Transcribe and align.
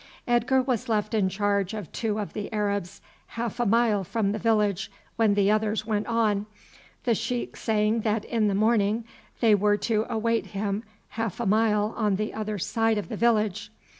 Edgar 0.27 0.63
was 0.63 0.89
left 0.89 1.13
in 1.13 1.29
charge 1.29 1.75
of 1.75 1.91
two 1.91 2.17
of 2.17 2.33
the 2.33 2.51
Arabs 2.51 3.01
half 3.37 3.59
a 3.59 3.67
mile 3.67 4.03
from 4.03 4.31
the 4.31 4.39
village 4.39 4.91
when 5.15 5.35
the 5.35 5.51
others 5.51 5.85
went 5.85 6.07
on, 6.07 6.47
the 7.03 7.13
sheik 7.13 7.55
saying 7.55 8.01
that 8.01 8.25
in 8.25 8.47
the 8.47 8.55
morning 8.55 9.05
they 9.41 9.53
were 9.53 9.77
to 9.77 10.07
await 10.09 10.47
him 10.57 10.83
half 11.09 11.39
a 11.39 11.45
mile 11.45 11.93
on 11.95 12.15
the 12.15 12.33
other 12.33 12.57
side 12.57 12.97
of 12.97 13.09
the 13.09 13.15
village. 13.15 13.71